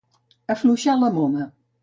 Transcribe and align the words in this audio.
Afluixar 0.53 0.95
la 1.03 1.11
moma. 1.19 1.47